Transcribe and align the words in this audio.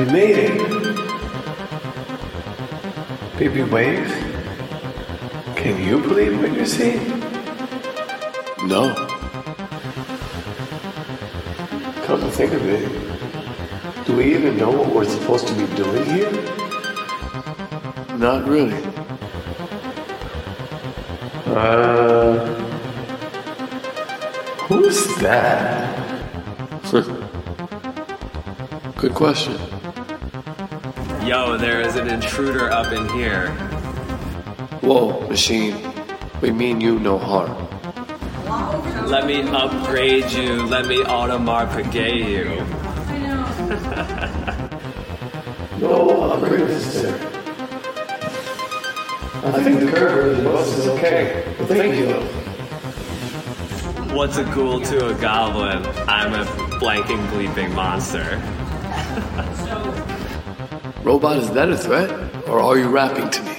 We 0.00 0.06
made 0.06 0.38
it. 0.38 0.56
Baby 3.38 3.64
Wave? 3.64 4.08
Can 5.54 5.84
you 5.84 6.00
believe 6.00 6.40
what 6.40 6.54
you 6.54 6.64
see? 6.64 6.96
No. 8.66 8.94
Come 12.06 12.20
to 12.22 12.30
think 12.30 12.54
of 12.54 12.64
it, 12.66 14.06
do 14.06 14.16
we 14.16 14.34
even 14.34 14.56
know 14.56 14.70
what 14.70 14.88
we're 14.94 15.04
supposed 15.04 15.46
to 15.48 15.52
be 15.52 15.66
doing 15.76 16.06
here? 16.06 16.32
Not 18.16 18.48
really. 18.48 18.82
Uh. 21.44 22.38
Who's 24.66 25.14
that? 25.18 25.90
Good 28.96 29.14
question. 29.14 29.79
Yo, 31.24 31.58
there 31.58 31.82
is 31.82 31.96
an 31.96 32.08
intruder 32.08 32.70
up 32.70 32.92
in 32.92 33.06
here. 33.10 33.50
Whoa, 34.80 35.20
machine. 35.28 35.76
We 36.40 36.50
mean 36.50 36.80
you 36.80 36.98
no 36.98 37.18
harm. 37.18 37.54
Let 39.06 39.26
me 39.26 39.42
upgrade 39.42 40.32
you. 40.32 40.62
Let 40.64 40.86
me 40.86 41.04
Audemars 41.04 41.68
Piguet 41.68 42.26
you. 42.26 42.64
No 45.80 46.32
upgrade 46.32 46.68
necessary. 46.68 47.20
I 49.42 49.62
think 49.62 49.80
the 49.80 49.92
curve 49.92 50.32
of 50.32 50.44
the 50.44 50.50
bus 50.50 50.76
is 50.76 50.88
okay. 50.88 51.54
But 51.58 51.68
thank 51.68 51.96
you. 51.96 52.14
What's 54.14 54.36
a 54.36 54.44
ghoul 54.44 54.80
to 54.82 55.08
a 55.08 55.14
goblin? 55.14 55.86
I'm 56.06 56.34
a 56.34 56.44
blanking 56.80 57.26
bleeping 57.28 57.74
monster. 57.74 58.42
Robot, 61.02 61.38
is 61.38 61.50
that 61.52 61.70
a 61.70 61.78
threat? 61.78 62.10
Or 62.46 62.60
are 62.60 62.76
you 62.76 62.90
rapping 62.90 63.30
to 63.30 63.42
me? 63.42 63.54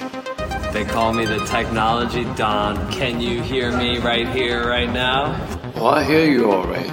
They 0.72 0.84
call 0.84 1.12
me 1.12 1.24
the 1.24 1.44
technology 1.46 2.24
Don. 2.36 2.90
Can 2.92 3.20
you 3.20 3.42
hear 3.42 3.76
me 3.76 3.98
right 3.98 4.28
here, 4.28 4.68
right 4.68 4.90
now? 4.90 5.32
Well, 5.74 5.88
I 5.88 6.04
hear 6.04 6.24
you 6.24 6.52
all 6.52 6.64
right. 6.64 6.90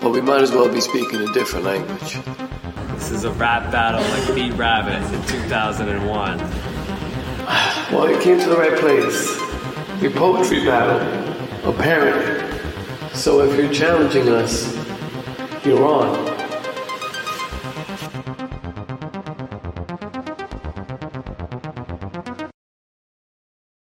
But 0.00 0.10
we 0.10 0.20
might 0.20 0.40
as 0.40 0.50
well 0.50 0.68
be 0.68 0.80
speaking 0.80 1.20
a 1.20 1.32
different 1.32 1.64
language. 1.64 2.18
This 2.94 3.12
is 3.12 3.22
a 3.22 3.30
rap 3.32 3.70
battle 3.70 4.02
like 4.02 4.34
B-Rabbit 4.34 5.00
in 5.14 5.22
2001. 5.26 6.38
Well, 7.90 8.08
you 8.08 8.20
came 8.20 8.38
to 8.38 8.48
the 8.48 8.56
right 8.56 8.78
place. 8.78 9.36
Your 10.00 10.12
poetry 10.12 10.64
battle, 10.64 11.00
apparently. 11.68 12.58
So 13.12 13.42
if 13.42 13.58
you're 13.58 13.72
challenging 13.72 14.28
us, 14.28 14.76
you're 15.64 15.84
on. 15.84 16.30